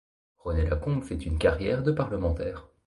René 0.39 0.65
La 0.67 0.77
Combe 0.77 1.03
fait 1.03 1.13
une 1.27 1.37
carrière 1.37 1.83
de 1.83 1.91
parlementaire. 1.91 2.65